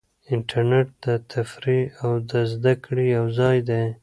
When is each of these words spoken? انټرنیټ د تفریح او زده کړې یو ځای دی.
انټرنیټ 0.33 0.87
د 1.05 1.07
تفریح 1.31 1.83
او 2.03 2.09
زده 2.53 2.73
کړې 2.83 3.05
یو 3.17 3.25
ځای 3.39 3.57
دی. 3.69 3.83